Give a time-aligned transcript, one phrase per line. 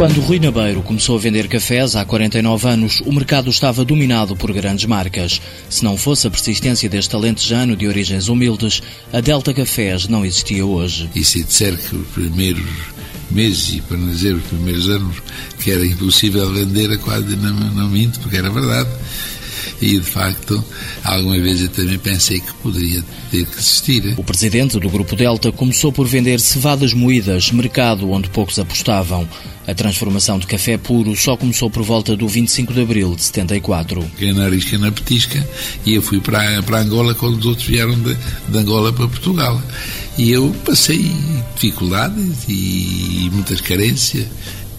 [0.00, 4.50] Quando Rui Nabeiro começou a vender cafés há 49 anos, o mercado estava dominado por
[4.50, 5.42] grandes marcas.
[5.68, 8.82] Se não fosse a persistência deste alentejano de origens humildes,
[9.12, 11.10] a Delta Cafés não existia hoje.
[11.14, 12.64] E se disser que os primeiros
[13.30, 15.16] meses, e para não dizer os primeiros anos,
[15.62, 18.88] que era impossível vender, quase não, não minto, porque era verdade
[19.80, 20.62] e de facto
[21.02, 24.14] alguma vez eu também pensei que poderia ter que existir.
[24.16, 29.28] O presidente do Grupo Delta começou por vender cevadas moídas, mercado onde poucos apostavam.
[29.66, 34.04] A transformação de café puro só começou por volta do 25 de abril de 74.
[34.18, 35.46] Quem na risca na petisca
[35.86, 38.16] e eu fui para, para Angola quando os outros vieram de,
[38.48, 39.60] de Angola para Portugal.
[40.18, 41.10] E eu passei
[41.54, 44.26] dificuldades e muitas carências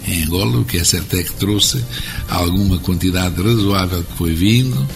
[0.07, 1.83] em Angola, o que é certo é que trouxe
[2.27, 4.87] alguma quantidade razoável que foi vindo,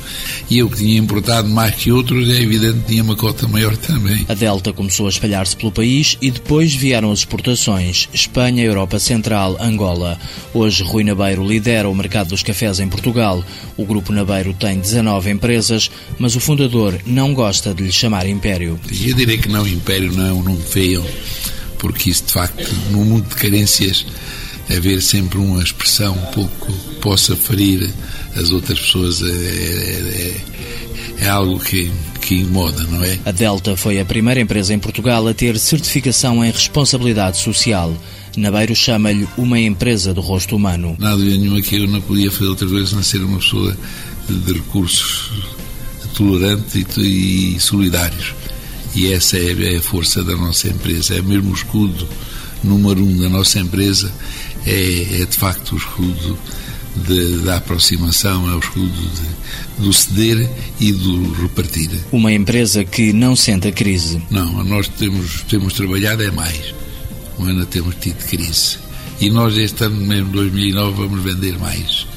[0.49, 3.75] e eu que tinha importado mais que outros, é evidente que tinha uma cota maior
[3.77, 4.25] também.
[4.27, 9.57] A Delta começou a espalhar-se pelo país e depois vieram as exportações, Espanha, Europa Central,
[9.59, 10.19] Angola.
[10.53, 13.43] Hoje Rui Nabeiro lidera o mercado dos cafés em Portugal.
[13.77, 18.79] O Grupo Nabeiro tem 19 empresas, mas o fundador não gosta de lhe chamar império.
[18.89, 21.03] Eu direi que não, império não é um nome feio,
[21.77, 24.05] porque isso de facto, no mundo de carências,
[24.69, 27.89] haver sempre uma expressão um pouco que possa ferir
[28.35, 30.41] as outras pessoas é, é,
[31.19, 33.19] é, é algo que, que incomoda, não é?
[33.25, 37.95] A Delta foi a primeira empresa em Portugal a ter certificação em responsabilidade social.
[38.35, 40.95] Nabeiro chama-lhe uma empresa do rosto humano.
[40.99, 43.77] Nada nenhuma que eu não podia fazer outra coisa senão ser uma pessoa
[44.27, 45.31] de recursos
[46.15, 48.33] tolerantes e, e solidários.
[48.93, 52.07] E essa é a força da nossa empresa, é mesmo o escudo
[52.65, 54.11] número um da nossa empresa
[54.65, 56.37] é, é de facto o escudo
[57.07, 60.49] de, da aproximação, é o escudo de, do ceder
[60.79, 61.91] e do repartir.
[62.11, 64.21] Uma empresa que não sente a crise.
[64.29, 66.73] Não, nós temos, temos trabalhado é mais.
[67.37, 68.77] Ano temos tido crise.
[69.19, 72.07] E nós este ano mesmo, 2009, vamos vender mais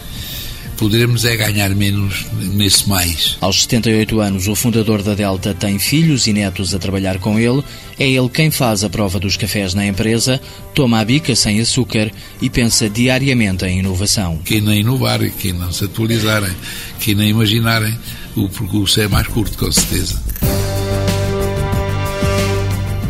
[0.79, 2.25] poderemos é ganhar menos
[2.55, 3.37] nesse mais.
[3.41, 7.63] Aos 78 anos, o fundador da Delta tem filhos e netos a trabalhar com ele.
[7.99, 10.41] É ele quem faz a prova dos cafés na empresa,
[10.75, 14.39] toma a bica sem açúcar e pensa diariamente em inovação.
[14.45, 16.53] Quem não inovar, quem não se atualizarem,
[17.01, 17.99] quem não imaginarem,
[18.37, 20.23] o percurso é mais curto, com certeza.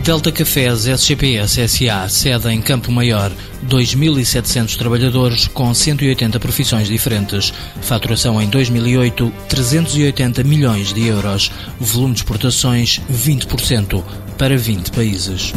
[0.09, 3.31] Delta Cafés SGPS SA, sede em Campo Maior,
[3.69, 7.53] 2.700 trabalhadores com 180 profissões diferentes.
[7.83, 11.53] Faturação em 2008, 380 milhões de euros.
[11.79, 14.03] Volume de exportações, 20%
[14.39, 15.53] para 20 países.